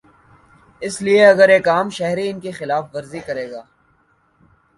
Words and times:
اس 0.81 0.95
لیے 1.01 1.25
اگر 1.25 1.49
ایک 1.49 1.67
عام 1.69 1.89
شہری 1.97 2.25
ان 2.29 2.39
کی 2.39 2.51
خلاف 2.59 2.83
ورزی 2.93 3.19
کرے 3.27 3.45
گا۔ 3.51 3.61